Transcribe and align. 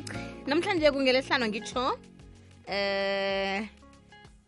cock 0.00 0.14
namhlanje 0.46 0.90
kungelehlano 0.92 1.46
ngitsho 1.48 1.98
eh 2.66 3.68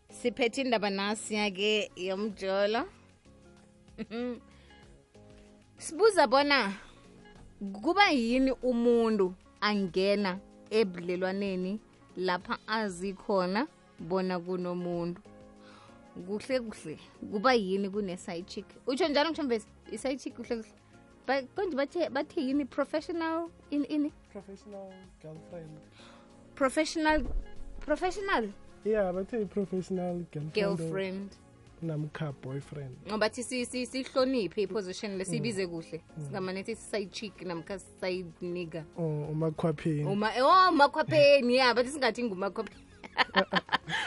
siphethe 0.09 0.61
indaba 0.61 0.89
nasiya 0.89 1.51
ke 1.55 1.89
yomjolo 1.95 2.81
sibuza 5.83 6.27
bona 6.27 6.73
kuba 7.83 8.11
yini 8.11 8.51
umuntu 8.63 9.33
angena 9.61 10.39
ebudlelwaneni 10.69 11.79
lapha 12.17 12.55
azikhona 12.67 13.61
bona 13.99 14.39
kunomuntu 14.39 15.21
kuhle 16.27 16.59
kuhle 16.59 16.95
kuba 17.31 17.51
yini 17.53 17.89
kune-side 17.89 18.65
utsho 18.87 19.07
njalo 19.07 19.31
mthombesi 19.31 19.67
i-side 19.93 20.29
kuhle 20.29 20.55
kuhle 20.55 20.82
konje 21.27 21.75
bathe 21.75 22.09
bathi 22.09 22.41
yini 22.49 22.65
professional 22.69 23.49
in 23.71 23.85
ini 23.85 24.11
professional 24.31 24.91
girlfriend 25.21 25.79
professional 26.55 27.23
professional 27.79 28.47
yeah 28.83 29.11
bathe 29.11 29.49
professional 29.49 30.25
girlfriend, 30.33 30.53
girlfriend. 30.53 31.29
namkha 31.91 32.27
boyfriend 32.41 32.95
ngobathi 33.07 33.43
sihloniphe 33.43 34.61
iposition 34.61 35.11
lesibize 35.17 35.65
mm. 35.65 35.71
kuhle 35.71 35.99
mm. 36.17 36.25
singamane 36.25 36.63
sithi 36.63 36.81
side 36.91 37.11
chick 37.11 37.41
namkha 37.41 37.77
side 37.99 38.31
nigger 38.41 38.83
oh, 38.97 39.27
umakhwapheni 39.31 40.05
o 40.05 40.09
oh, 40.45 40.69
umakhwapheni 40.69 41.55
ya 41.55 41.73
bathi 41.73 41.89
singathi 41.89 42.23
ngumakhwapheni 42.23 42.83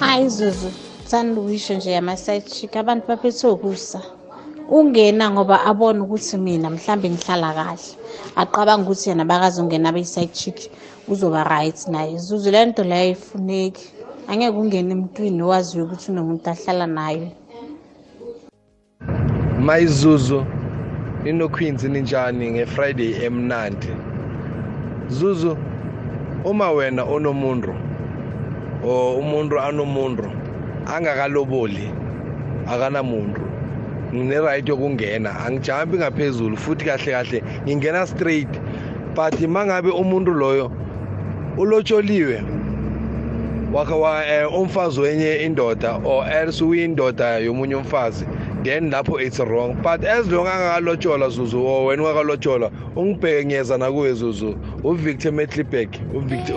hayi 0.00 0.28
zuzu 0.34 0.70
sanduisho 1.10 1.72
nje 1.74 1.90
yama-side 1.96 2.46
chick 2.54 2.72
abantu 2.82 3.04
baphethwe 3.08 3.50
ukusa 3.56 4.00
ungena 4.76 5.24
ngoba 5.30 5.56
abone 5.70 5.98
ukuthi 6.04 6.36
mina 6.44 6.68
mhlambe 6.74 7.06
ngihlala 7.10 7.48
kahle 7.58 7.88
aqabanga 8.42 8.84
ukuthi 8.84 9.06
yena 9.10 9.24
bakazi 9.30 9.56
ungena 9.62 9.86
abe-side 9.90 10.32
chick 10.40 10.58
uzoba 11.12 11.40
right 11.52 11.78
naye 11.92 12.12
zuzu 12.26 12.50
le 12.54 12.60
nto 12.68 12.82
leyo 12.90 13.02
ayifuneki 13.02 13.84
angeke 14.28 14.58
ungena 14.60 14.90
emntwini 14.96 15.40
owaziyo 15.46 15.82
ukuthi 15.84 16.06
unomuntu 16.12 16.46
ahlala 16.52 16.86
nayo 16.98 17.28
mayizuzu 19.60 20.44
ninokhwinzi 21.24 21.88
ninjani 21.88 22.50
nge-friday 22.50 23.24
emnandi 23.26 23.88
zuzu 25.08 25.56
uma 26.44 26.70
wena 26.76 27.02
onomuntu 27.04 27.72
or 28.84 29.18
umuntu 29.18 29.56
anomuntu 29.60 30.28
angakaloboli 30.96 31.88
akanamuntu 32.68 33.40
ngine-right 34.14 34.66
yokungena 34.68 35.30
angijampi 35.44 35.94
ngaphezulu 35.98 36.56
futhi 36.56 36.84
kahle 36.84 37.10
kahle 37.16 37.38
ngingena 37.66 38.06
straight 38.06 38.52
but 39.16 39.40
mangabe 39.48 39.88
umuntu 39.90 40.30
loyo 40.36 40.68
ulotsholiwe 41.56 42.38
wakhe 43.72 43.94
eh, 44.30 44.54
umfazi 44.54 45.00
wenye 45.00 45.32
indoda 45.48 45.96
or 46.04 46.28
else 46.28 46.60
uyindoda 46.64 47.38
yomunye 47.40 47.74
umfazi 47.76 48.26
then 48.66 48.90
lapho 48.90 49.20
it's 49.24 49.38
wrong 49.38 49.80
but 49.82 50.04
as 50.04 50.26
long 50.28 50.46
angakalotsholwa 50.46 51.30
zuzu 51.30 51.60
or 51.64 51.88
wena 51.90 52.02
wakalotsholwa 52.02 52.70
ungibheke 52.96 53.46
ngiyeza 53.46 53.78
nakuwe 53.78 54.12
zuzu 54.12 54.56
uvictor 54.84 55.32
metlibek 55.32 55.90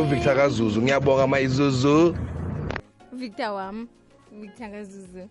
uvictor 0.02 0.36
kazuzu 0.36 0.82
ngiyabonga 0.82 1.28
mayizuzu 1.28 2.16
victor 3.14 3.50
wami 3.50 3.88
victor 4.42 4.72
kazuzu 4.72 5.30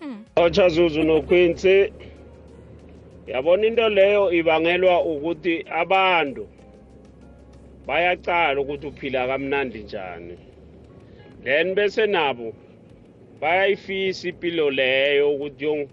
hmm. 0.00 0.24
otsha 0.36 0.68
zuzu 0.68 1.02
noquincy 1.02 1.92
yabona 3.26 3.66
into 3.66 3.88
leyo 3.88 4.32
ibangelwa 4.32 5.02
ukuthi 5.04 5.64
abantu 5.70 6.46
bayacala 7.86 8.60
ukuthi 8.60 8.86
uphila 8.86 9.26
kamnandi 9.26 9.78
njani 9.78 10.38
then 11.44 11.74
bese 11.74 12.06
nabo 12.06 12.52
bayayifisa 13.40 14.28
impilo 14.28 14.70
leyo 14.70 15.30
ukuthi 15.30 15.64
yong 15.64 15.88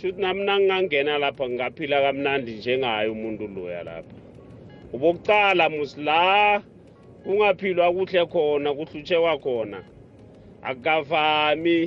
shuthi 0.00 0.20
nami 0.22 0.44
nangingangena 0.44 1.18
lapha 1.18 1.44
ngingaphila 1.48 2.00
kamnandi 2.02 2.52
njengayo 2.52 3.12
umuntu 3.12 3.46
loya 3.54 3.82
lapha 3.84 4.16
ubokucala 4.92 5.64
musi 5.68 6.00
la 6.00 6.60
kungaphilwa 7.24 7.92
kuhle 7.92 8.24
khona 8.32 8.70
kuhlutshekwa 8.74 9.36
khona 9.44 9.78
akukavami 10.64 11.80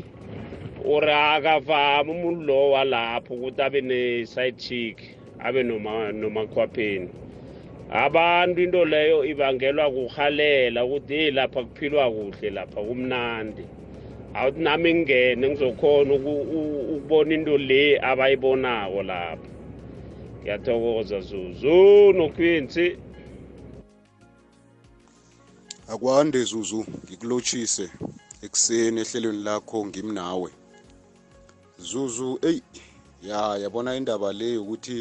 or 0.85 1.03
akavami 1.09 2.11
umuntu 2.13 2.41
lo 2.47 2.71
walapho 2.71 3.33
ukuthi 3.33 3.61
abe 3.65 3.81
ne-side 3.81 4.57
chick 4.63 4.97
abe 5.41 5.63
nomakhwapheni 5.63 7.09
abantu 7.91 8.61
into 8.61 8.85
leyo 8.85 9.25
ibangelwa 9.25 9.89
kuhalela 9.91 10.85
ukuthi 10.85 11.13
eyi 11.17 11.31
lapha 11.33 11.59
kuphilwa 11.65 12.05
kuhle 12.13 12.47
lapha 12.53 12.79
kumnandi 12.81 13.63
awuthi 14.33 14.59
nami 14.63 14.89
ngingene 14.93 15.45
ngizokhona 15.49 16.13
ukubona 16.15 17.31
into 17.35 17.57
le 17.57 17.81
abayibonako 18.01 18.99
lapho 19.09 19.45
ngiyathokoza 20.41 21.19
zuzu 21.29 21.77
nokhwinsi 22.17 22.85
akwande 25.93 26.39
zuzu 26.49 26.79
ngikulotshise 27.05 27.85
ekuseni 28.45 28.99
ehlelweni 29.03 29.41
lakho 29.47 29.77
ngimnawe 29.87 30.49
zuzu 31.89 32.29
eyi 32.49 32.61
ya 33.29 33.39
yabona 33.63 33.89
indaba 33.99 34.27
le 34.39 34.49
ukuthi 34.61 34.99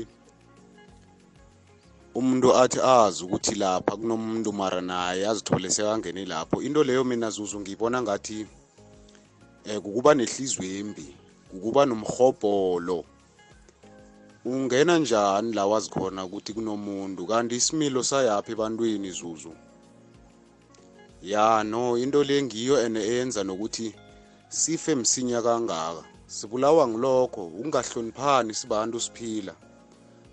umuntu 2.19 2.49
athi 2.63 2.79
azi 3.01 3.21
ukuthi 3.25 3.55
lapha 3.63 3.93
kunomuntu 3.99 4.49
mara 4.61 4.81
naye 4.91 5.23
azithole 5.31 5.69
sekangene 5.75 6.21
lapho 6.29 6.57
into 6.67 6.85
leyo 6.85 7.03
mina 7.05 7.29
zuzu 7.35 7.57
ngiyibona 7.61 8.03
ngathi 8.03 8.39
eh 9.65 9.81
kukuba 9.81 10.15
nehlizwe 10.15 10.79
embi 10.79 11.07
ukuba 11.55 11.87
nomhobholo 11.87 13.05
ungena 14.45 14.99
njani 14.99 15.53
la 15.53 15.67
wazi 15.67 15.91
khona 15.91 16.25
ukuthi 16.25 16.53
kunomuntu 16.55 17.27
kanti 17.27 17.55
isimilo 17.57 18.03
sayaphi 18.03 18.53
ebantwini 18.53 19.11
zuzu 19.11 19.53
ya 21.23 21.63
no 21.65 21.99
into 21.99 22.25
le 22.27 22.43
ngiyo 22.43 22.75
ene 22.87 23.01
eyenza 23.01 23.45
nokuthi 23.45 23.95
sife 24.49 24.95
msinya 24.95 25.43
kangaka 25.43 26.03
sibulawa 26.27 26.89
ngilokho 26.89 27.47
ukungahloniphani 27.47 28.55
sibantu 28.55 28.99
siphila 29.01 29.55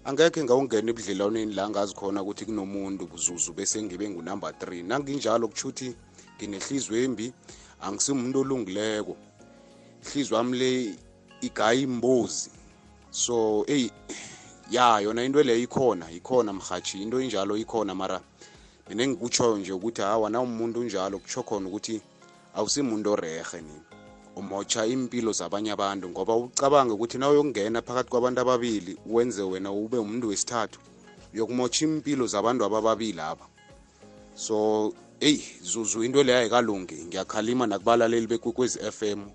angekhe 0.09 0.41
ngawungena 0.43 0.89
ebudlelwaneni 0.91 1.53
la 1.53 1.69
ngazi 1.69 1.93
khona 1.93 2.23
ukuthi 2.25 2.45
kunomuntu 2.49 3.03
buzuzu 3.05 3.53
bese 3.53 3.77
ngibe 3.83 4.09
ngunumber 4.09 4.51
3 4.57 4.87
nanginjalo 4.89 5.45
kusho 5.53 5.67
ukuthi 5.69 5.87
nginehlizwe 6.41 6.97
embi 7.05 7.29
angisimuntu 7.81 8.39
olungileko 8.41 9.15
ihlizwe 10.03 10.35
wami 10.37 10.57
le 10.59 10.71
igayi 11.47 11.81
imbozi 11.87 12.51
so 13.11 13.63
ey 13.67 13.89
ya 14.71 14.99
yona 14.99 15.23
into 15.23 15.43
leyo 15.43 15.63
ikhona 15.65 16.05
ikhona 16.11 16.53
mhathi 16.53 17.01
into 17.01 17.19
injalo 17.23 17.55
ikhona 17.57 17.91
mara 17.95 18.19
mina 18.87 19.01
engikutshoyo 19.03 19.55
nje 19.57 19.71
ukuthi 19.73 20.01
hawa 20.01 20.29
na 20.29 20.39
umuntu 20.41 20.77
unjalo 20.83 21.15
kutsho 21.19 21.41
khona 21.47 21.67
ukuthi 21.69 21.95
awusimuntu 22.55 23.07
orehe 23.15 23.59
nini 23.61 23.83
umotsha 24.35 24.85
impilo 24.85 25.31
zabanye 25.31 25.71
abantu 25.75 26.05
ngoba 26.09 26.33
ucabange 26.35 26.93
ukuthi 26.93 27.17
na 27.17 27.25
uyokungena 27.31 27.81
phakathi 27.81 28.09
kwabantu 28.11 28.39
ababili 28.43 28.93
wenze 29.07 29.41
wena 29.41 29.71
ube 29.71 29.97
umuntu 29.97 30.27
wesithathu 30.31 30.79
uyokumotsha 31.33 31.81
impilo 31.87 32.23
zabantu 32.27 32.61
abababili 32.67 33.21
aba 33.31 33.45
so 34.35 34.57
eyi 35.19 35.43
zuzu 35.61 36.03
into 36.03 36.23
leyo 36.23 36.39
ayikalungi 36.39 36.95
ngiyakhalima 37.07 37.67
nakubalaleli 37.67 38.27
bekwekwezi 38.27 38.79
FM 38.91 39.27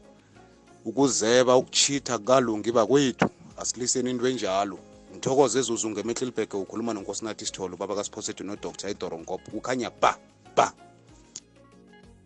ukuzeba 0.89 1.57
ukuchitha 1.57 2.19
kukalungi 2.19 2.73
bakwethu 2.73 3.29
asiliseni 3.61 4.11
into 4.17 4.25
enjalo 4.29 4.77
ngithokoze 5.13 5.59
ezuzu 5.61 5.93
ngemetlilberg 5.93 6.49
ukhuluma 6.57 6.95
nonkosinathi 6.97 7.45
sithole 7.47 7.75
ubaba 7.77 7.95
kasiphosethu 8.01 8.43
nodr 8.49 8.73
idoronkopho 8.93 9.51
kukhanya 9.55 9.91
ba 10.03 10.17
ba 10.57 10.73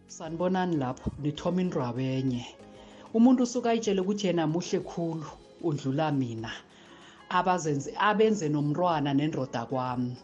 sanibonani 0.06 0.76
lapho 0.78 1.10
nithoma 1.22 1.58
indrwabo 1.62 2.00
enye 2.00 2.46
umuntu 3.16 3.42
usuke 3.42 3.66
ayitshele 3.68 4.00
ukuthi 4.06 4.24
yena 4.30 4.46
muhle 4.46 4.78
khulu 4.86 5.26
undlula 5.66 6.12
mina 6.14 6.50
abazenze 7.28 7.90
abenze 8.08 8.46
nomntwana 8.48 9.10
nendoda 9.18 9.62
kwami 9.70 10.14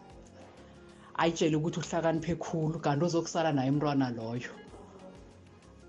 ayitshele 1.17 1.55
ukuthi 1.55 1.79
uhlakaniphe 1.79 2.35
khulu 2.35 2.79
kanti 2.79 3.05
ozokusala 3.05 3.51
naye 3.53 3.69
umntwana 3.71 4.09
loyo 4.11 4.51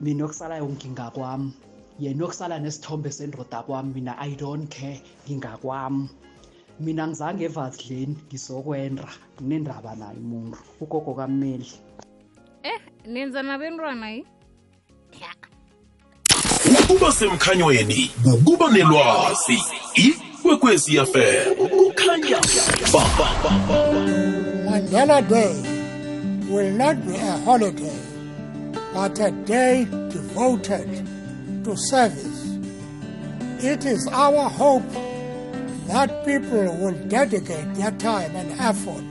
mina 0.01 0.23
okusalayo 0.25 0.67
ngingakwami 0.71 1.51
yena 1.99 2.23
okusala 2.25 2.59
nesithombe 2.63 3.11
sendoda 3.11 3.63
kwami 3.67 3.91
mina 3.95 4.13
i 4.21 4.35
don't 4.39 4.69
care 4.71 5.03
ngingakwami 5.27 6.09
mina 6.79 7.09
ngizange 7.09 7.45
evadleni 7.51 8.15
ngizokwenda 8.29 9.07
kunendaba 9.37 9.97
naye 9.99 10.17
umuntu 10.23 10.59
ugogo 10.81 11.15
kammeli 11.19 11.69
eh 12.63 12.79
nenza 13.07 13.43
nabentwana 13.43 14.07
yi 14.15 14.21
ukuba 16.83 17.11
semkhanyweni 17.13 18.11
kukuba 18.23 18.67
nelwazi 18.71 19.59
ikwekwezi 20.07 20.97
yafela 20.97 21.43
kukhanya 21.71 22.39
ba, 22.93 23.03
ba, 23.19 23.27
ba, 23.43 23.51
ba, 23.67 23.67
ba. 23.67 24.36
Mandela 24.87 25.19
day 25.29 26.49
will 26.49 26.71
not 26.71 27.05
be 27.05 27.17
a 27.17 27.33
holiday, 27.39 27.99
but 28.95 29.19
a 29.19 29.33
day 29.33 29.85
devoted 30.13 30.87
to 31.65 31.77
service. 31.77 32.47
It 33.65 33.85
is 33.85 34.07
our 34.13 34.49
hope 34.49 34.89
that 35.89 36.25
people 36.25 36.73
will 36.77 36.95
dedicate 37.09 37.75
their 37.75 37.91
time 37.93 38.37
and 38.37 38.53
effort 38.61 39.03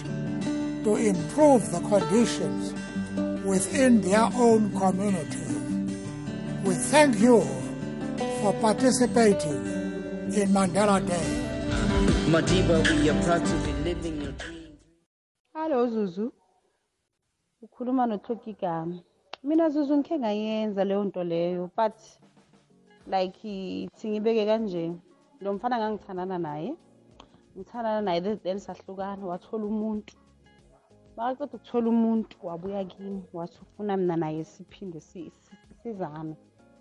to 0.86 0.96
improve 0.96 1.70
the 1.74 1.82
conditions 1.90 2.72
within 3.46 4.00
their 4.00 4.30
own 4.34 4.72
communities. 4.80 5.60
We 6.64 6.76
thank 6.76 7.20
you 7.20 7.42
for 8.40 8.54
participating 8.62 10.32
in 10.34 10.50
Mandela 10.56 11.06
Day. 11.06 11.68
Madiba, 12.32 12.80
we 13.02 13.10
are 13.10 13.24
proud 13.24 13.46
to 13.46 13.56
be 13.68 13.74
living. 13.84 14.15
Hallo 15.68 15.84
Zuzu. 15.92 16.26
Ukhuluma 17.66 18.04
noThokigama. 18.10 18.98
Mina 19.48 19.66
Zuzu 19.74 19.94
ngikhe 19.98 20.16
ngayenza 20.24 20.82
leyo 20.88 21.02
nto 21.08 21.22
leyo 21.32 21.64
but 21.78 21.96
like 23.14 23.42
ithi 23.88 24.06
ngibeke 24.12 24.44
kanje 24.50 24.84
lo 25.44 25.50
mfana 25.56 25.76
ngangithandana 25.80 26.38
naye 26.48 26.70
ngithandana 27.56 28.02
naye 28.08 28.20
then 28.44 28.60
sahlukana 28.66 29.24
wathola 29.32 29.66
umuntu 29.74 30.14
makaceda 31.16 31.46
ukuthola 31.48 31.88
umuntu 31.96 32.36
wabuya 32.48 32.82
kimi 32.92 33.12
wathi 33.38 33.58
ufuna 33.66 33.94
mina 34.02 34.16
naye 34.24 34.42
siphinde 34.52 35.00
sizame 35.80 36.36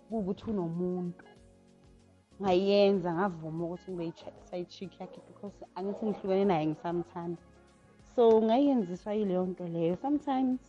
kuwukuthi 0.07 0.43
unomuntu 0.51 1.25
ngayenza 2.41 3.07
ngavuma 3.17 3.61
ukuthi 3.65 3.89
ngibe 3.91 4.13
sayitshiki 4.47 4.95
yakhe 5.01 5.19
because 5.27 5.57
angithi 5.77 6.01
ngihlukene 6.05 6.45
naye 6.51 6.63
ngisamthanda 6.69 7.41
so 8.15 8.39
ngayenziswa 8.41 9.11
yileyo 9.17 9.43
nto 9.51 9.63
leyo 9.67 9.95
sometimes 10.01 10.59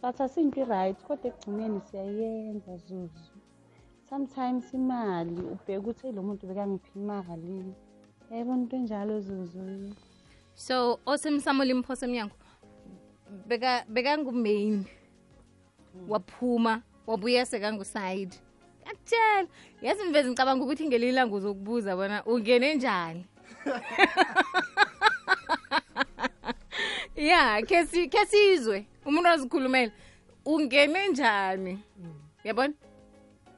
sathatha 0.00 0.40
into 0.42 0.58
i-right 0.60 0.98
kodwa 1.08 1.26
ekugcineni 1.30 1.80
siyayenza 1.88 2.72
zuzu 2.86 3.32
sometimes 4.10 4.64
imali 4.78 5.36
ubheke 5.54 5.78
ukuthi 5.80 6.06
lo 6.16 6.20
muntu 6.28 6.44
bekangiphi 6.50 6.90
imali 7.00 7.56
yayibona 8.28 8.62
into 8.62 8.74
enjalo 8.80 9.14
zuzu 9.26 9.64
so 10.64 11.00
osemsamula 11.08 11.72
imphosa 11.72 12.04
emnyango 12.06 12.36
bekangumain 13.94 14.84
hmm. 14.84 16.04
waphuma 16.12 16.74
wabuya 17.08 17.46
sekanguside 17.48 18.36
akutshela 18.84 19.48
yazi 19.80 20.04
mvezi 20.04 20.28
ngicabanga 20.28 20.64
ukuthi 20.64 20.84
ngelilanga 20.86 21.34
uzokubuza 21.36 21.96
bona 21.96 22.20
ungene 22.28 22.74
njani 22.74 23.24
ya 27.16 27.60
khe 27.68 27.86
sizwe 28.30 28.86
umuntu 29.04 29.28
azikhulumela 29.28 29.92
ungene 30.44 31.08
njani 31.08 31.78
yabona 32.44 32.74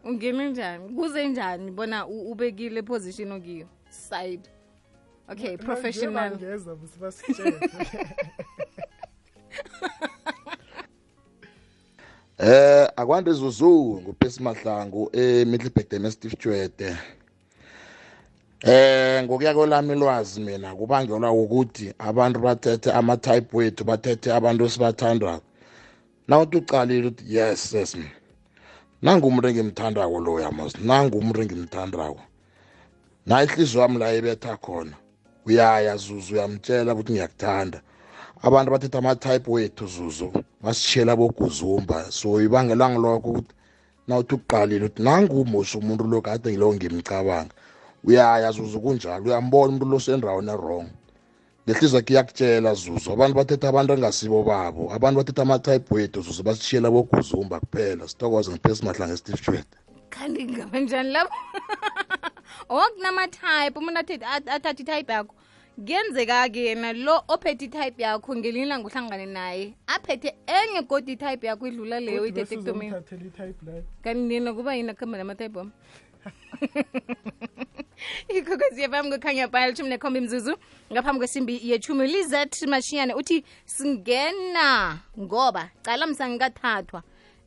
ungene 0.05 0.51
njani 0.51 0.89
kuze 0.95 1.29
njani 1.29 1.71
bona 1.71 2.07
ubekile 2.07 2.83
position 2.83 3.33
okiyo 3.33 3.67
side 3.91 4.49
okay 5.29 5.57
professional 5.57 6.33
eh 12.39 12.89
akwande 12.97 13.33
zuzu 13.33 14.01
ngupesi 14.03 14.43
mahlangu 14.43 15.11
emiddleburg 15.13 15.93
eh, 15.95 16.39
jwede 16.39 16.97
Eh 18.67 19.23
ngokuya 19.25 19.55
kolami 19.55 19.95
lwazi 19.95 20.41
mina 20.43 20.75
kubangelwa 20.75 21.31
ukuthi 21.31 21.87
abantu 21.99 22.39
bathethe 22.45 22.91
ama 22.91 23.15
type 23.23 23.49
wethu 23.57 23.83
bathethe 23.89 24.29
abantu 24.37 24.61
esibathandwa. 24.67 25.33
Nawuthi 26.29 26.57
uqalile 26.59 27.07
uthi 27.09 27.25
yes 27.37 27.61
yes 27.73 27.91
mina. 27.95 28.17
Nangu 29.03 29.27
umuntu 29.31 29.47
engimthandako 29.51 30.17
loya 30.27 30.51
mos, 30.57 30.73
nangu 30.89 31.15
umuntu 31.21 31.41
engimthandako. 31.45 32.21
Na 33.29 33.37
inhliziyo 33.45 33.81
yami 33.81 33.99
la 33.99 34.09
ibetha 34.19 34.53
khona. 34.65 34.95
Uyaya 35.47 35.93
Zuzu 35.97 36.31
uyamtshela 36.35 36.91
ukuthi 36.95 37.13
ngiyakuthanda. 37.15 37.79
Abantu 38.47 38.69
bathethe 38.75 38.97
ama 38.99 39.15
type 39.15 39.47
wethu 39.55 39.85
Zuzu, 39.87 40.29
basitshela 40.63 41.13
boguzumba. 41.21 42.11
So 42.11 42.29
ibangelwa 42.43 42.91
ngilokho 42.91 43.29
ukuthi 43.31 43.53
nawuthi 44.09 44.35
uqalile 44.35 44.85
uthi 44.91 45.01
nangu 45.07 45.35
umosha 45.47 45.79
umuntu 45.79 46.03
lo 46.11 46.19
kade 46.27 46.51
ngilo 46.51 46.67
ngimcabanga. 46.75 47.55
uyaya 48.05 48.51
zuzu 48.53 48.81
kunjalo 48.81 49.25
uyambona 49.25 49.69
umuntu 49.69 49.87
losendaweni 49.91 50.51
erong 50.51 50.87
lehliziyo 51.67 51.99
yakhe 51.99 52.13
iyakutshela 52.15 52.73
zuzu 52.75 53.09
abantu 53.15 53.35
bathetha 53.39 53.67
abantu 53.71 53.91
engasibo 53.97 54.43
babo 54.43 54.83
abantu 54.97 55.17
bathetha 55.21 55.43
amatype 55.43 55.79
type 55.79 55.95
wethu 55.95 56.21
zuzu 56.25 56.43
basishiyela 56.43 56.89
boguzumba 56.91 57.57
kuphela 57.61 58.09
sithokoze 58.09 58.49
ngiphesi 58.53 58.83
mahla 58.87 59.05
ngesteve 59.09 59.43
jwede 59.45 59.77
kanti 60.11 60.43
ngabe 60.45 60.79
njani 60.81 61.11
lapho 61.13 61.37
okunama 62.79 63.23
oh, 63.25 63.79
umuntu 63.79 64.01
athathe 64.25 64.83
itype 64.83 65.13
yakho 65.13 65.33
kuyenzeka-ke 65.85 66.61
yena 66.75 66.93
lo 66.93 67.23
ophethe 67.29 67.65
itype 67.67 68.03
yakho 68.03 68.31
ngelinye 68.37 68.67
ilanga 68.67 68.87
uhlangane 68.89 69.27
naye 69.27 69.75
aphethe 69.87 70.31
enye 70.59 70.83
kodwa 70.83 71.13
itype 71.13 71.47
yakho 71.47 71.67
idlula 71.67 72.01
leyo 72.01 72.27
ithethe 72.27 72.55
ekutomeni 72.55 72.95
kanti 74.03 74.35
yena 74.35 74.55
kuba 74.55 74.71
yini 74.75 74.91
akuhamba 74.95 75.19
namatype 75.19 75.59
wami 75.59 75.73
ikhokwezi 78.29 78.83
yefam 78.83 79.11
kukhanya 79.13 79.49
bhaya 79.49 79.67
lithumi 79.71 79.89
nekhomba 79.93 80.19
imzuzu 80.23 80.55
ngaphambi 80.93 81.19
kwesimbi 81.21 81.55
yethumi 81.71 82.05
lizet 82.13 82.55
mashiyane 82.73 83.13
uthi 83.21 83.37
singena 83.75 84.69
ngoba 85.23 85.63
cala 85.85 86.05
msangikathathwa 86.11 87.01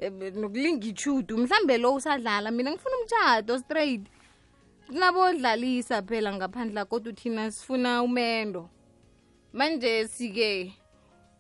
e, 0.03 0.09
nokulinga 0.41 0.85
ichudu 0.91 1.33
mhlambe 1.37 1.75
lo 1.81 1.89
usadlala 1.93 2.49
mina 2.51 2.69
ngifuna 2.71 2.95
umtshato 2.99 3.53
straight 3.63 4.01
kunabodlalisa 4.87 6.01
phela 6.01 6.29
ngaphandle 6.33 6.85
kodwa 6.85 7.13
thina 7.13 7.51
sifuna 7.51 8.03
umendo 8.03 8.69
manje 9.53 10.07
sike 10.07 10.73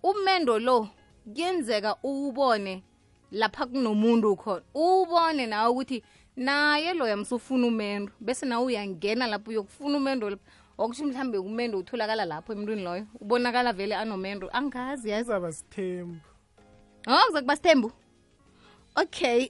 umendo 0.03 0.59
lo 0.59 0.89
kuyenzeka 1.33 1.95
uwubone 2.03 2.83
lapha 3.31 3.65
kunomuntu 3.65 4.35
khona 4.35 4.61
uwubone 4.73 5.43
nawe 5.51 5.69
ukuthi 5.71 5.99
naye 6.35 6.93
loya 6.93 7.17
msufuna 7.17 7.67
umendo 7.67 8.11
bese 8.19 8.45
nawe 8.45 8.65
uyangena 8.65 9.27
lapho 9.27 9.49
uyokufuna 9.51 9.97
umendo 9.97 10.29
lapho 10.29 11.03
mhlambe 11.05 11.37
umendo 11.37 11.77
utholakala 11.79 12.25
lapho 12.25 12.53
emntwini 12.53 12.83
loyo 12.83 13.05
ubonakala 13.19 13.73
vele 13.73 13.95
anomendo 13.95 14.49
angazi 14.53 15.09
yazaba 15.09 15.51
sithembu 15.51 16.17
oh 17.07 17.25
kuzakuba 17.27 17.55
sithembu 17.55 17.91
okay 18.95 19.49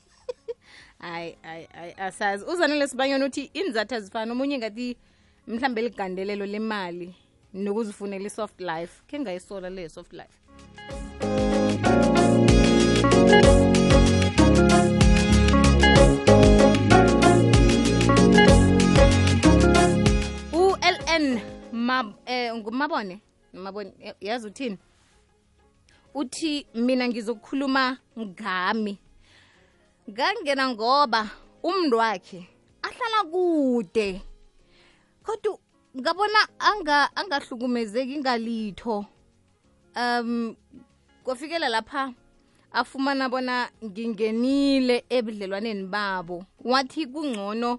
hayi 1.00 1.36
ay 1.42 1.66
ay 1.80 1.92
asazi 1.96 2.44
uzanele 2.44 2.88
sibanyoni 2.88 3.24
uthi 3.24 3.50
inzathu 3.54 3.94
azifana 3.94 4.32
omunye 4.32 4.58
ngathi 4.58 4.96
mhlambe 5.46 5.82
ligandelelo 5.82 6.46
lemali 6.46 7.14
nokuzifunela 7.54 8.26
i-soft 8.26 8.60
life 8.60 9.02
khe 9.08 9.18
ngayisola 9.20 9.70
leyo 9.70 9.88
soft 9.88 10.12
life 10.12 10.36
then 21.20 21.40
ma, 21.72 22.02
eh, 22.26 22.54
ngumabone 22.54 23.20
mabone 23.52 23.92
eh, 24.00 24.14
yazi 24.20 24.46
uthini 24.46 24.78
uthi 26.14 26.66
mina 26.74 27.08
ngizokukhuluma 27.08 27.98
ngami 28.18 28.94
ngangena 30.10 30.64
ngoba 30.68 31.20
umntu 31.62 31.96
wakhe 32.02 32.40
ahlala 32.86 33.20
kude 33.32 34.08
kodwa 35.24 35.58
ngabona 36.00 36.40
anga 36.68 36.98
angahlukumezeki 37.18 38.14
ngalitho 38.20 39.06
um 39.96 40.54
kwafikela 41.24 41.68
lapha 41.68 42.14
afumana 42.72 43.28
bona 43.28 43.70
ngingenile 43.84 44.96
ebudlelwaneni 45.16 45.84
babo 45.92 46.36
wathi 46.64 47.06
kungcono 47.12 47.70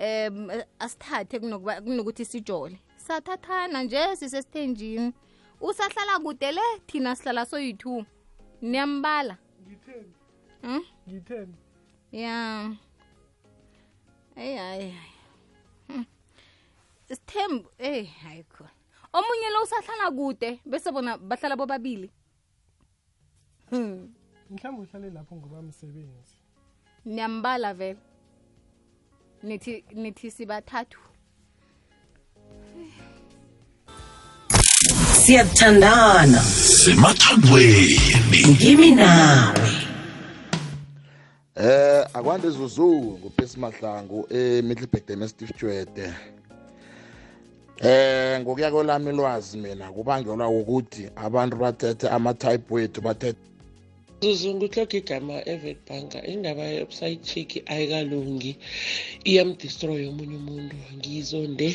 um 0.00 0.48
asithathe 0.78 1.38
kunokuthi 1.84 2.24
sijole 2.24 2.78
sathathana 2.96 3.82
nje 3.82 4.16
sisesithenjini 4.16 5.12
usahlala 5.60 6.18
kude 6.18 6.52
le 6.52 6.62
thina 6.86 7.16
sihlala 7.16 7.42
soyi-two 7.50 8.04
niyambala 8.62 9.36
hmm? 10.62 10.82
ya 12.12 12.70
eyi 14.36 14.56
hayi 14.56 14.90
hayi 14.90 16.06
sithembu 17.08 17.68
eyi 17.88 18.04
hayi 18.22 18.42
khona 18.52 18.70
omunye 19.18 19.48
lo 19.54 19.58
usahlala 19.66 20.08
kude 20.18 20.50
bese 20.70 20.88
bona 20.94 21.18
bahlala 21.18 21.56
bobabili 21.56 22.08
hmm. 23.70 24.14
mhlawumbe 24.50 24.82
uhlale 24.82 25.10
lapho 25.10 25.36
ngoba 25.36 25.62
msebenzi 25.62 26.34
niyambala 27.04 27.74
vele 27.74 28.00
nithi 29.48 29.84
nithi 30.02 30.30
sibathathu 30.36 31.00
siyathandana 35.24 36.40
semathandweni 36.84 38.40
ngimi 38.52 38.90
nawe 38.90 39.70
eh 41.70 42.02
akwande 42.18 42.48
zuzu 42.58 42.90
ngupesi 43.20 43.56
mahlangu 43.64 44.18
emiddelburg 44.40 45.02
eh, 45.04 45.08
domestic 45.10 45.48
jwede 45.60 46.06
eh 47.92 48.34
ngokuya 48.42 48.68
kolami 48.74 49.10
lwazi 49.18 49.54
mina 49.64 49.86
kubangelwa 49.96 50.46
ukuthi 50.58 51.04
abantu 51.26 51.54
bathethe 51.62 52.06
ama-type 52.16 52.66
wethu 52.74 53.00
bathethe 53.06 53.44
ngikloga 54.26 54.94
igama 55.00 55.36
evet 55.54 55.78
banka 55.88 56.18
indaba 56.32 56.62
ye-website 56.72 57.20
check 57.28 57.50
ayikalungi 57.72 58.52
iyamdistroya 59.30 60.04
omunye 60.12 60.36
umuntu 60.42 60.76
ngizonde 60.96 61.68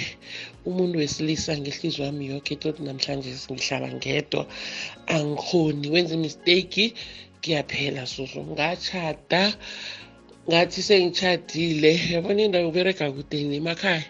umuntu 0.70 0.96
wesilisa 1.02 1.52
ngehlizi 1.62 2.00
wami 2.04 2.24
yokhe 2.32 2.54
toti 2.62 2.80
namhlanje 2.88 3.30
ngihlala 3.54 3.88
ngedwa 3.98 4.42
angikhoni 5.16 5.86
wenza 5.94 6.14
imistake 6.20 6.84
ngiyaphela 7.40 8.04
susu 8.14 8.40
ngachata 8.52 9.42
ngathi 10.48 10.82
sengitshadile 10.82 11.92
yabona 12.14 12.40
indawo 12.46 12.68
ubereka 12.70 13.06
kude 13.12 13.38
nemakhaya 13.50 14.06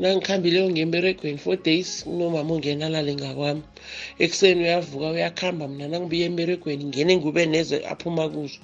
nangikhambileyo 0.00 0.68
ngemberegweni 0.76 1.40
four 1.40 1.56
days 1.56 2.04
unomama 2.04 2.50
ungenalale 2.56 3.12
ngakwami 3.16 3.62
ekuseni 4.22 4.60
uyavuka 4.68 5.06
uyakuhamba 5.16 5.64
mna 5.72 5.84
nangibuye 5.90 6.22
emberegweni 6.28 6.82
ngene 6.90 7.12
ngube 7.16 7.42
neze 7.52 7.76
aphuma 7.92 8.22
kuzo 8.32 8.60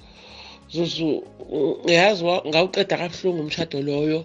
zuzu 0.73 1.09
ngiyazi 1.89 2.21
ngawuqeda 2.49 2.95
kabuhlungu 3.01 3.41
umshado 3.49 3.77
loyo 3.87 4.19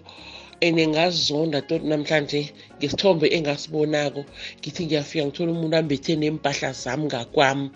and 0.65 0.77
ngazizonda 0.91 1.59
namhlanje 1.89 2.41
ngesithombe 2.83 3.27
engasibonako 3.37 4.21
ngithi 4.59 4.81
ngiyafika 4.85 5.23
ngithola 5.25 5.49
umuntu 5.55 5.75
ambethe 5.81 6.13
nempahla 6.21 6.69
zami 6.83 7.05
ngakwami 7.09 7.67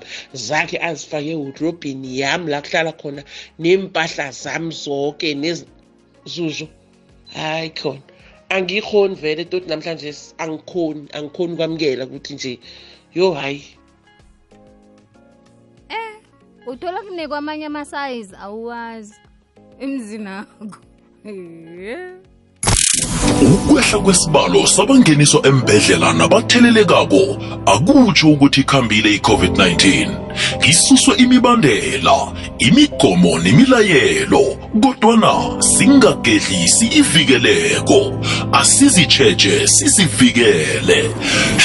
zakhe 0.47 0.77
azifake 0.89 1.31
erobhini 1.33 2.09
yami 2.21 2.47
la 2.53 2.59
kuhlala 2.65 2.91
khona 2.99 3.21
nempahla 3.63 4.25
zami 4.43 4.71
zonke 4.83 5.27
nezuzo 5.41 6.67
hhayi 7.35 7.69
khona 7.79 8.03
angikhoni 8.53 9.15
vele 9.21 9.43
toti 9.51 9.67
namhlanje 9.71 10.09
angikhoni 10.43 11.03
angikhoni 11.17 11.51
ukwamukela 11.53 12.03
ukuthi 12.07 12.31
nje 12.35 12.51
yo 13.17 13.27
hhayi 13.37 13.61
um 15.89 15.95
eh, 15.95 16.67
uthola 16.71 16.99
kunekwamanye 17.07 17.65
amasayizi 17.71 18.33
awuwazi 18.45 19.15
emzinako 19.83 20.65
ukwehla 23.41 23.99
kwesibalo 23.99 24.67
sabangeniswa 24.67 25.41
embedlela 25.47 26.13
nabathelelekako 26.13 27.17
akutsho 27.65 28.27
ukuthi 28.29 28.61
ikhambile 28.61 29.09
i-covid-19 29.17 30.09
isuswe 30.69 31.15
imibandela 31.17 32.33
imigomo 32.57 33.39
nemilayelo 33.39 34.41
kodwana 34.83 35.61
singagedlisi 35.61 36.85
ivikeleko 36.99 38.11
asizitsheje 38.51 39.67
sizivikele 39.67 41.09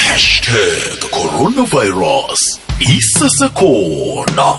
hashtag 0.09 0.99
coronavirus 1.11 2.59
isesekhona 2.97 4.53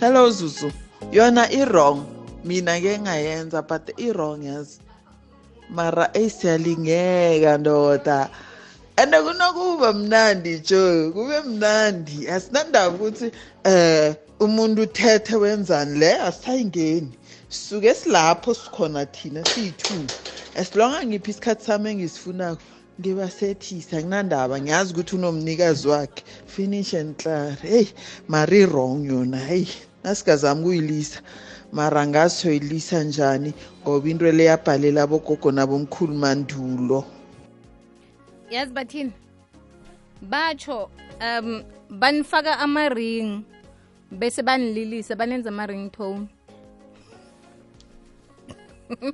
hello 0.00 0.30
zuzu 0.30 0.70
yona 1.12 1.46
i-wrong 1.54 2.02
mina 2.44 2.74
ke 2.82 2.98
ngayenza 2.98 3.62
but 3.68 3.90
i-wrong 3.98 4.42
yazi 4.42 4.78
mara 5.70 6.10
eyisiyalingeka 6.18 7.52
ndoda 7.62 8.28
and 9.00 9.12
kunokuba 9.24 9.92
mnandi 9.94 10.52
jo 10.66 11.12
kube 11.14 11.38
mnandi 11.46 12.18
asinandaba 12.34 12.90
ukuthi 12.94 13.28
eh 13.70 14.14
umuntu 14.40 14.82
uthethe 14.82 15.36
wenzani 15.44 15.94
le 16.00 16.10
asayingeni 16.28 17.12
suke 17.48 17.94
silapho 17.94 18.50
sikhona 18.54 19.06
thina 19.06 19.40
siyi-two 19.50 20.04
as 20.60 20.74
long 20.74 20.90
angiphi 20.94 21.30
isikhathi 21.30 21.62
sami 21.70 21.90
engisifunako 21.94 22.62
ngibasethisa 23.00 23.96
kunandaba 24.02 24.54
ngiyazi 24.58 24.90
ukuthi 24.92 25.12
unomnikazi 25.16 25.86
wakhe 25.88 26.22
finish 26.54 26.94
and 26.98 27.14
clar 27.18 27.54
heyi 27.62 27.88
mari 28.32 28.66
wrong 28.66 29.06
yona 29.10 29.38
heyi 29.38 29.70
nasigazami 30.06 30.60
ukuyilisa 30.60 31.20
mara 31.72 32.06
ngazoyilisa 32.06 33.02
njani 33.04 33.54
ngoba 33.82 34.08
into 34.08 34.30
le 34.32 34.44
yabhalela 34.44 35.02
abogogo 35.02 35.50
nabomkhulu 35.52 36.14
mandulo 36.14 37.04
yazi 38.50 38.72
bathini 38.72 39.12
batsho 40.22 40.88
um 41.20 41.62
banifaka 41.90 42.58
amaring 42.58 43.42
bese 44.12 44.42
banililisa 44.42 45.16
banenza 45.16 45.50
ama 45.50 45.66
tone 45.90 46.28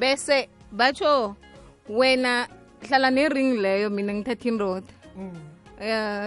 bese 0.00 0.48
batsho 0.72 1.36
wena 1.88 2.48
hlala 2.88 3.10
nering 3.10 3.60
leyo 3.60 3.90
mina 3.90 4.14
ngithatha 4.14 4.48
indoda 4.48 4.86
mm. 5.16 5.49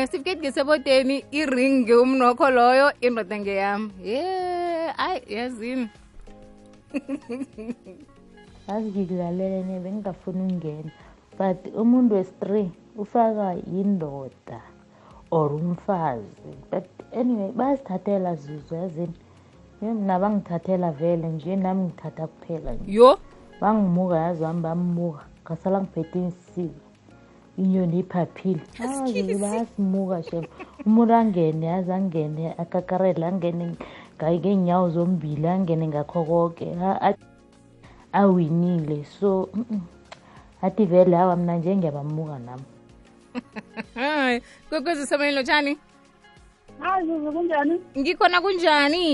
oh, 0.00 0.06
sifiketi 0.08 0.40
ngeseboteni 0.48 1.24
iring 1.30 1.84
ngeumnokho 1.84 2.48
loyo 2.50 2.88
indoda 3.04 3.36
ngeyam 3.38 3.92
ye 4.04 4.24
ayi 4.96 5.20
yazini 5.36 5.86
yazi 8.68 8.88
ngikulalele 8.96 9.58
ne 9.68 9.76
bengingafuni 9.84 10.40
ukungena 10.42 10.90
but 11.38 11.60
umuntu 11.76 12.14
westree 12.16 12.70
ufaka 12.96 13.60
yindoda 13.68 14.60
or 15.30 15.52
umfazi 15.52 16.56
but 16.72 16.88
anyway 17.12 17.52
bayazithathela 17.52 18.34
zizo 18.34 18.72
yazini 18.76 19.14
nabangithathela 19.82 20.90
vele 20.92 21.28
nje 21.28 21.56
nami 21.56 21.82
ngithatha 21.84 22.24
kuphela 22.26 22.72
yo 22.88 23.18
bangimuka 23.64 24.16
yazi 24.20 24.42
bami 24.44 24.62
bamuka 24.66 25.24
ngasala 25.44 25.78
ngiphethe 25.82 26.18
insika 26.28 26.80
inyoni 27.60 27.96
iphaphile 28.02 28.62
ayi 28.84 29.34
bayasimuka 29.42 30.16
shem 30.28 30.44
umuntu 30.86 31.12
angene 31.20 31.64
yazi 31.72 31.90
angene 31.98 32.44
akakarele 32.62 33.24
angene 33.30 33.64
ngeenyawo 34.16 34.86
zombili 34.94 35.46
angene 35.54 35.84
ngakho 35.90 36.20
koke 36.30 36.66
awinile 38.20 38.98
so 39.16 39.30
athi 40.64 40.84
vele 40.90 41.16
awa 41.22 41.34
mna 41.36 41.52
njengiyabamuka 41.58 42.36
nam 42.46 42.60
kwekwezisomelo 44.68 45.40
tshani 45.46 45.72
hayi 46.80 47.12
kunjani 47.34 47.74
ngikhona 47.98 48.36
kunjani 48.44 49.06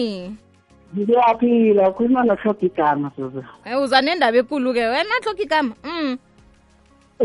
ngiyaphila 0.98 1.88
ukhuluma 1.88 2.22
nohloga 2.24 2.58
igama 2.66 3.06
zuzu 3.14 3.42
uza 3.84 3.98
nendaba 4.02 4.36
ekhulu-ke 4.42 4.84
wena 4.92 5.14
hloga 5.22 5.42
igama 5.42 5.72
um 5.86 6.02
mm. 6.02 6.18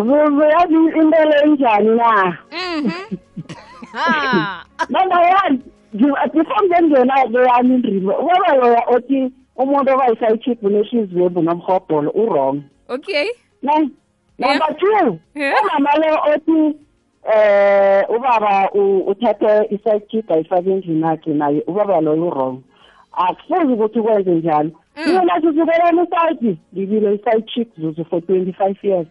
zuzu 0.05 0.41
yazi 0.53 0.73
impela 0.73 1.43
enjani 1.45 1.91
na 1.97 2.37
mhm. 2.53 3.15
number 4.91 5.37
one 5.43 5.59
before 6.33 6.61
ngengena-ke 6.67 7.37
yami 7.37 8.05
ubaba 8.21 8.49
loya 8.59 8.81
othi 8.93 9.33
umuntu 9.57 9.89
obayisa 9.93 10.33
ichiphu 10.35 10.69
neshizwebu 10.69 11.41
nomhobholo 11.41 12.11
urong 12.13 12.61
okay 12.87 13.25
number 14.37 14.71
two 14.77 15.17
umama 15.35 15.91
lo 16.01 16.09
othi 16.33 16.51
um 16.51 16.73
ubaba 18.15 18.69
uthathe 19.09 19.67
isayichipha 19.75 20.37
ifake 20.37 20.69
endlini 20.71 21.07
akhe 21.07 21.33
naye 21.33 21.63
ubaba 21.67 22.01
loyo 22.01 22.27
urong 22.27 22.57
akufunzi 23.15 23.73
ukuthi 23.73 23.99
ukwenze 23.99 24.31
njalo 24.35 24.69
iyonathi 25.07 25.45
mm. 25.45 25.49
uzukelana 25.51 26.01
isayithi 26.03 26.51
ngibile 26.73 27.09
i-side 27.15 27.41
chick 27.51 27.69
zuzu 27.81 28.03
for 28.09 28.19
twenty-five 28.25 28.77
years 28.83 29.07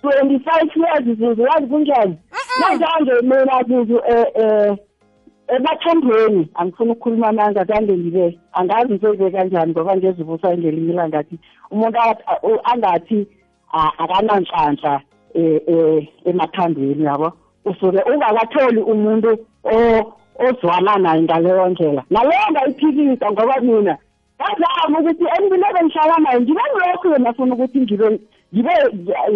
twenty-five 0.00 0.68
years 0.80 1.06
zuzu 1.18 1.42
wazi 1.42 1.66
kunjani 1.66 2.16
manje 2.60 3.12
mina 3.22 3.56
zuzu 3.68 3.96
um 3.96 4.14
e, 4.14 4.26
e, 4.42 4.78
ebathandweni 5.56 6.48
angifuni 6.54 6.90
ukukhuluma 6.92 7.28
amanga 7.28 7.64
kande 7.64 7.92
ngibe 7.96 8.38
angazi 8.52 8.92
ngizobe 8.94 9.30
kanjani 9.30 9.70
ngoba 9.72 9.96
ngezibusa 9.96 10.54
indlela 10.54 10.78
imila 10.78 11.08
ngathi 11.08 11.36
umuntu 11.70 11.98
angathi 12.72 13.26
akananhlanhla 13.72 15.00
um 15.34 15.60
e, 15.68 16.12
emathandweni 16.24 17.04
yabo 17.04 17.32
usuke 17.64 18.02
ungakatholi 18.12 18.80
umuntu 18.82 19.30
ozwalanayo 20.44 21.22
ngaleyo 21.22 21.68
ndlela 21.68 22.02
naleyo 22.10 22.46
ngayiphikisa 22.52 23.26
ngoba 23.32 23.56
mina 23.66 23.94
ngazama 24.40 24.96
ukuthi 25.00 25.24
emile 25.36 25.66
bengihlala 25.74 26.16
naye 26.24 26.36
ngibe 26.42 26.62
ngilokhu 26.70 27.06
yena 27.14 27.28
afuna 27.32 27.52
ukuthi 27.54 27.78
ngibe 27.84 28.08
ngibe 28.54 28.72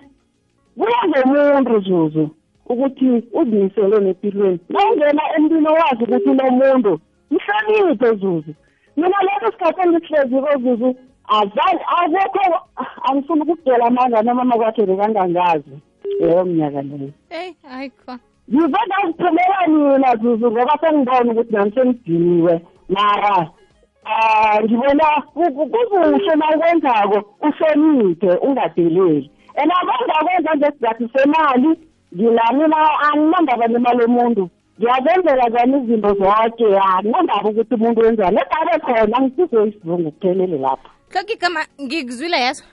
kuya 0.79 1.01
ngomuntu 1.09 1.75
zuzu 1.87 2.25
ukuthi 2.71 3.09
uzimiseleni 3.39 4.09
empilweni 4.13 4.59
nawungena 4.73 5.23
empilo 5.37 5.71
wazi 5.81 6.03
ukuthi 6.05 6.31
lo 6.39 6.47
muntu 6.59 6.93
mhloniphe 7.31 8.09
zuzu 8.21 8.53
mina 8.97 9.19
leso 9.27 9.47
sikhathi 9.53 9.81
engisihlezi 9.85 10.35
kozuzu 10.45 10.89
azange 11.29 11.85
akekho 12.17 12.61
angifuna 13.09 13.43
ukukudela 13.45 13.85
amandla 13.87 14.23
nomama 14.23 14.55
kwakhe 14.57 14.87
bekangangazi 14.87 15.75
leyo 16.21 16.45
mnyaka 16.45 16.83
leyo 16.83 17.11
eyi 17.31 17.57
hayi 17.69 17.91
khona 17.91 18.19
ngize 18.51 18.77
ngaziphumela 18.85 19.59
nina 19.67 20.11
zuzu 20.21 20.47
ngoba 20.53 20.75
sengibona 20.81 21.33
ukuthi 21.33 21.55
nami 21.55 21.71
sengidiniwe 21.75 22.55
mara 22.89 23.37
um 23.41 24.65
ngibona 24.65 25.05
kukuhle 25.33 26.35
nawukwenzako 26.41 27.19
uhloniphe 27.49 28.31
ungadeleli 28.47 29.31
and 29.57 29.71
abangakwenza 29.79 30.51
ngesizathu 30.57 31.09
semali 31.13 31.71
nginamina 32.15 32.79
aninandaba 33.09 33.67
nemali 33.69 34.03
yomuntu 34.03 34.51
ngiyabenzela 34.79 35.45
zani 35.55 35.77
izinto 35.83 36.09
zonke 36.19 36.67
akunandaba 36.79 37.49
ukuthi 37.51 37.75
umuntu 37.77 38.01
wenzani 38.05 38.39
edabe 38.43 38.75
khona 38.87 39.17
ngisizo 39.21 39.59
isizungu 39.69 40.09
kuphelele 40.15 40.59
lapha 40.65 40.89
hloki 41.13 41.37
kama 41.43 41.61
ngikuzwile 41.85 42.37
yeso 42.47 42.65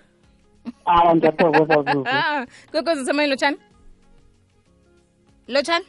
awa 0.93 1.12
ngiyathokoza 1.15 1.75
zuzu 1.84 2.03
ah, 2.08 2.46
kokozi 2.72 3.01
samanye 3.05 3.29
lotshani 3.31 3.58
lotshani 5.53 5.86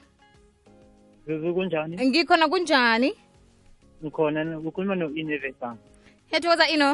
kunjani 1.57 1.95
ngikhona 2.09 2.45
kunjani 2.53 3.11
ngikhona 4.03 4.39
ukhuluma 4.69 4.95
no-inevesan 5.01 5.77
yathokoza 6.33 6.69
ino 6.75 6.91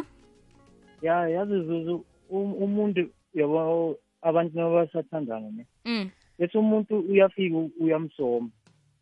ya 1.02 1.16
yazi 1.34 1.58
zuzu 1.66 1.96
um-, 2.30 2.54
umuntu 2.64 3.02
yabo 3.34 3.96
abantu 4.22 4.52
nabasathandana 4.58 5.48
ne 5.56 5.64
mm. 5.84 6.04
bese 6.38 6.54
umuntu 6.58 6.94
uyafika 7.10 7.56
uyamsoma 7.82 8.48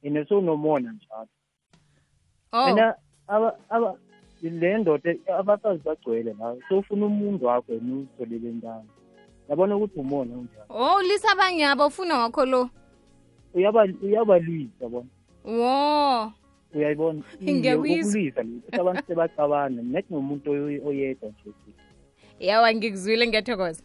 ine 0.06 0.24
sowunomona 0.24 0.92
njalo 0.92 1.26
oh. 2.52 3.54
and 3.70 4.62
le 4.62 4.78
ndoda 4.78 5.14
abafazi 5.38 5.82
bagcwele 5.84 6.34
la 6.40 6.56
sowufuna 6.68 7.06
umuntu 7.06 7.46
wakho 7.46 7.72
yena 7.72 7.96
uzitholele 7.96 8.48
ntanga 8.52 8.84
yabona 9.48 9.76
ukuthi 9.76 9.98
umona 10.00 10.34
unjani 10.34 10.66
o 10.68 10.84
oh, 10.84 10.96
ulisa 10.96 11.32
abanye 11.32 11.66
abo 11.66 11.86
ufuna 11.86 12.18
wakho 12.18 12.46
lo 12.46 12.70
uyabalwisa 13.54 14.86
bona 14.90 15.10
wo 15.44 16.32
uyayibona 16.74 17.22
ngiyakuyizwa 17.42 18.44
abantu 18.80 19.02
sebacabana 19.06 19.82
mina 19.82 20.02
nomuntu 20.10 20.48
oyedwa 20.88 21.28
nje 21.30 21.50
yawa 22.40 22.68
ngikuzwile 22.74 23.26
ngiyathokoza 23.26 23.82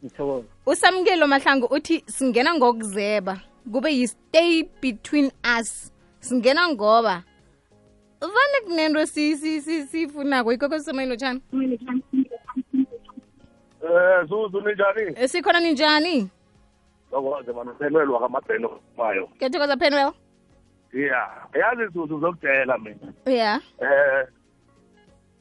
ngithokoza 0.00 0.48
usamukelo 0.66 1.26
mahlangu 1.26 1.66
uthi 1.76 2.00
singena 2.06 2.54
ngokuzeba 2.54 3.34
kube 3.72 3.90
yi-stay 3.98 4.62
between 4.80 5.26
us 5.58 5.92
singena 6.20 6.68
ngoba 6.68 7.22
vane 8.20 8.56
kunento 8.64 9.00
sifunako 9.06 10.52
ikoko 10.52 10.78
sisemoyeni 10.78 11.42
um 12.72 14.26
zuzu 14.28 14.60
ninjani 14.60 15.16
eh, 15.16 15.28
sikhona 15.30 15.60
ninjani 15.60 16.30
akwazi 17.16 17.52
manpenwel 17.52 18.18
kamabheno 18.18 18.80
mayo 18.96 19.26
kethokoza 19.38 19.76
phenwela 19.76 20.12
ya 20.92 21.48
yazi 21.60 21.88
zuzu 21.94 22.20
zokudela 22.20 22.78
mina 22.78 23.12
ya 23.26 23.60
um 23.80 24.26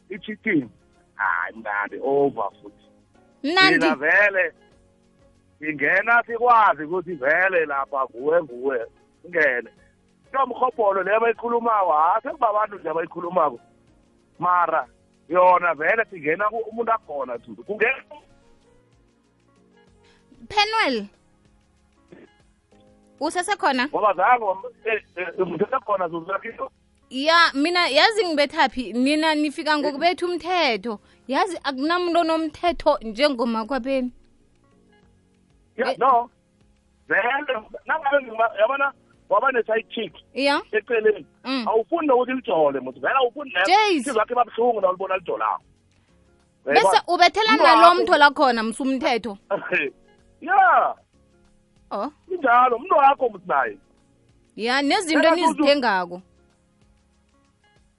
i-cheating 0.09 0.69
hayi 1.15 1.55
mnandi 1.55 1.95
over 2.03 2.49
futhi 2.62 2.88
mina 3.43 3.95
vele 3.95 4.53
ingena 5.69 6.23
sikwazi 6.28 6.84
ukuthi 6.84 7.13
vele 7.15 7.65
lapha 7.65 8.06
nguwe 8.06 8.43
nguwe 8.43 8.86
ingene 9.26 9.69
nomhobholo 10.34 11.04
le 11.04 11.15
abayikhulumako 11.15 11.91
hase 11.91 12.30
kuba 12.30 12.49
abantu 12.49 12.80
nje 12.80 12.89
abayikhulumako 12.89 13.60
mara 14.39 14.88
yona 15.30 15.73
vele 15.73 16.06
singena 16.10 16.49
umuntu 16.49 16.91
akhona 16.91 17.38
thulu 17.38 17.63
kungena 17.63 18.04
penwell 20.52 21.06
usesekhona 23.19 23.88
ngoba 23.88 24.13
zango 24.13 24.63
eh, 24.86 25.04
eh, 25.15 25.28
usesekhona 25.56 26.08
zuzakio 26.08 26.71
ya 27.10 27.38
mina 27.54 27.88
yazi 27.88 28.26
ngibethaphi 28.28 28.93
nina 28.93 29.36
nifika 29.36 29.78
ngokubetha 29.78 30.26
umthetho 30.26 30.99
yazi 31.28 31.58
akunamuntu 31.63 32.19
onomthetho 32.19 32.97
njengoma 33.02 33.65
Eh. 35.75 35.95
no 35.97 36.29
vele 37.07 37.23
nangabe 37.86 38.25
yabona 38.59 38.91
waba 39.29 39.51
ne 39.51 39.63
chick 39.89 40.13
ya 40.33 40.62
eceleni 40.71 41.25
mm. 41.43 41.67
awufundi 41.67 42.07
nokuthi 42.07 42.31
lijole 42.33 42.79
muthi 42.79 42.99
vele 42.99 43.13
awufundi 43.17 43.55
leizakhe 43.65 44.36
babuhlungu 44.36 44.81
nawulibona 44.81 45.17
lijolako 45.17 45.62
bese 46.65 47.01
ubethela 47.07 47.55
nalo 47.57 47.95
mtho 47.95 48.17
lakhona 48.17 48.63
msumthetho 48.63 49.38
ya 50.41 50.95
oh 51.91 52.12
injalo 52.31 52.79
mntu 52.79 52.93
wakho 52.95 53.29
muthi 53.29 53.47
naye 53.47 53.77
ya 54.55 54.81
nezinto 54.81 55.27
enizithengako 55.27 56.21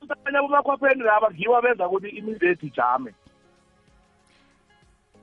abanye 0.09 0.39
abomakhwapheni 0.39 1.03
laba 1.03 1.31
ngiwo 1.31 1.63
benza 1.63 1.89
ukuthi 1.89 2.09
imizethi 2.09 2.71
jame 2.77 3.15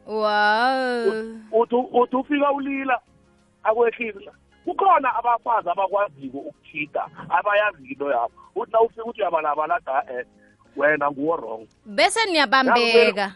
wow 0.05 1.09
uthi 1.51 1.75
uthi 1.75 2.15
ufika 2.15 2.51
ulila 2.51 2.99
akwehlisa 3.63 4.31
kukhona 4.65 5.15
abafazi 5.15 5.69
abakwaziko 5.69 6.37
ukuthida 6.37 7.07
abayazi 7.29 7.87
into 7.87 8.09
yabo 8.11 8.31
uthi 8.55 8.71
na 8.73 8.81
ufika 8.81 9.03
uthi 9.05 9.21
uyabalabalada 9.21 10.03
um 10.09 10.17
eh, 10.17 10.25
wena 10.75 11.11
nguwo 11.11 11.35
wrong 11.37 11.67
bese 11.85 12.25
niyabambeka 12.31 13.35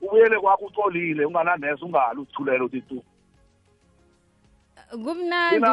ubuyele 0.00 0.40
kwakho 0.40 0.64
ucolile 0.64 1.24
ungananesa 1.24 1.86
ungali 1.86 2.20
uthulele 2.20 2.64
uthi 2.64 2.80
tu 2.80 3.04
kumnandi 4.90 5.66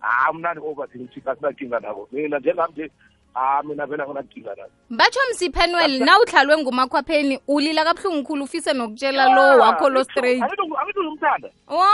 hayi 0.00 0.36
mnandi 0.36 0.60
over 0.64 0.88
thina 0.88 1.04
uthixo 1.04 1.30
asinakinga 1.30 1.80
nabo 1.80 2.08
mina 2.12 2.38
njengam 2.38 2.70
nje 2.70 2.90
ah 3.36 3.62
mina 3.64 3.86
vela 3.86 4.04
kunankinga 4.06 4.54
nazo 4.56 4.70
batsho 4.90 5.20
msiphenwel 5.30 6.00
na 6.04 6.20
udlalwe 6.20 6.56
ngumakhwapheni 6.58 7.40
ulila 7.48 7.84
kabuhlungu 7.84 8.22
khulu 8.26 8.44
ufise 8.44 8.72
nokutshela 8.72 9.28
lo 9.34 9.42
ah, 9.42 9.56
wakho 9.56 9.90
lo 9.90 10.04
straight 10.04 10.42
angithi 10.42 11.00
uzumthanda 11.00 11.48
o 11.68 11.84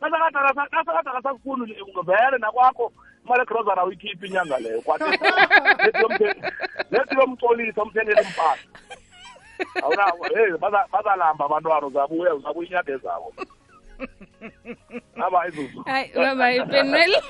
kasakadala 0.00 1.20
vele 2.04 2.38
nakwakho 2.40 2.92
imali 3.24 3.42
egrozana 3.42 3.84
uyikhiphi 3.84 4.26
inyanga 4.26 4.58
leyo 4.58 4.80
kwathi 4.80 5.14
lomcolisa 7.16 7.82
umthengele 7.82 8.22
impahla 8.22 10.12
hey 10.36 10.52
bazalamba 10.92 11.44
abantwana 11.44 11.86
uzabuya 11.86 12.34
uzabuya 12.34 12.68
inyade 12.68 12.96
zabo 12.96 13.32
aba 15.26 15.48
izuzu 15.48 15.82
hayi 15.82 16.10
baba 16.14 16.52
ipenwel 16.54 17.12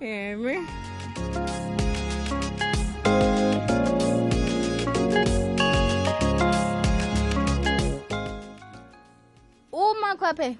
yemi 0.00 0.58
laphe 10.28 10.56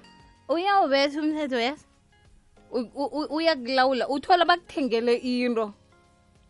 uyawubetha 0.49 1.19
umthetho 1.21 1.59
yes 1.59 1.85
uyakulawula 3.29 4.09
uthola 4.09 4.45
bakuthengele 4.45 5.15
into 5.15 5.73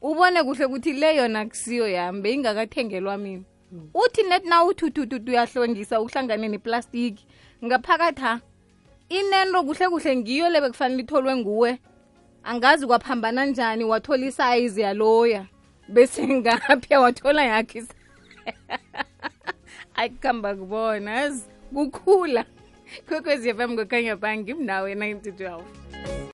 ubone 0.01 0.43
kuhle 0.43 0.65
ukuthi 0.65 0.93
le 0.93 1.15
yona 1.15 1.45
kusiyo 1.45 1.87
yami 1.87 2.21
beyingakathengelwa 2.21 3.17
mina 3.17 3.43
hmm. 3.69 3.89
uthi 3.93 4.23
net 4.23 4.45
na 4.45 4.63
uthuthututu 4.63 5.31
uyahlongisa 5.31 6.01
uhlangane 6.01 6.47
neplastiki 6.47 7.25
ngaphakathi 7.65 8.21
ha 8.21 8.41
inento 9.09 9.63
kuhle 9.63 9.87
kuhle 9.89 10.15
ngiyo 10.15 10.49
le 10.49 10.61
bekufanele 10.61 11.03
itholwe 11.03 11.35
nguwe 11.35 11.79
angazi 12.43 12.85
kwaphambana 12.87 13.45
njani 13.45 13.83
wathola 13.83 14.25
isayizi 14.25 14.81
yaloya 14.81 15.45
bese 15.89 16.27
ngaphi 16.27 16.95
wathola 16.97 17.43
yakhe 17.45 17.83
ayikuhamba 19.97 20.55
kubona 20.55 21.35
kukhula 21.73 22.45
kwekwezi 23.07 23.53
fm 23.55 23.71
kukhanya 23.77 24.13
bhangi 24.21 24.53
mnawe 24.57 24.89
912 24.95 26.25